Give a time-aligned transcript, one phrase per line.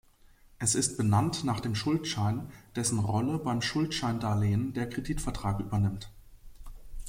[0.57, 6.09] Es ist benannt nach dem Schuldschein, dessen Rolle beim Schuldscheindarlehen der Kreditvertrag übernimmt.